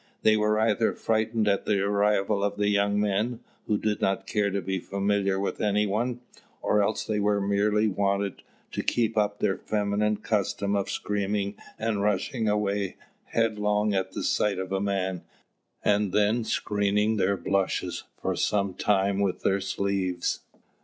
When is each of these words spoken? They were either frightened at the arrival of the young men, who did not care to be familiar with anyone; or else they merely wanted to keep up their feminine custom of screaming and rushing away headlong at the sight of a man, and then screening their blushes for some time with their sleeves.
They 0.23 0.35
were 0.35 0.59
either 0.59 0.93
frightened 0.93 1.47
at 1.47 1.65
the 1.67 1.79
arrival 1.83 2.43
of 2.43 2.57
the 2.57 2.69
young 2.69 2.99
men, 2.99 3.39
who 3.67 3.77
did 3.77 4.01
not 4.01 4.25
care 4.25 4.49
to 4.49 4.59
be 4.59 4.79
familiar 4.79 5.39
with 5.39 5.61
anyone; 5.61 6.21
or 6.59 6.81
else 6.81 7.05
they 7.05 7.19
merely 7.19 7.87
wanted 7.87 8.41
to 8.71 8.81
keep 8.81 9.15
up 9.15 9.37
their 9.37 9.59
feminine 9.59 10.17
custom 10.17 10.75
of 10.75 10.89
screaming 10.89 11.53
and 11.77 12.01
rushing 12.01 12.49
away 12.49 12.95
headlong 13.25 13.93
at 13.93 14.13
the 14.13 14.23
sight 14.23 14.57
of 14.57 14.71
a 14.71 14.81
man, 14.81 15.21
and 15.85 16.11
then 16.13 16.43
screening 16.45 17.17
their 17.17 17.37
blushes 17.37 18.05
for 18.19 18.35
some 18.35 18.73
time 18.73 19.19
with 19.19 19.43
their 19.43 19.61
sleeves. 19.61 20.39